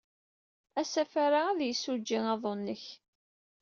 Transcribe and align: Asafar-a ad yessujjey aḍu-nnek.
Asafar-a 0.81 1.41
ad 1.51 1.59
yessujjey 1.63 2.25
aḍu-nnek. 2.33 2.83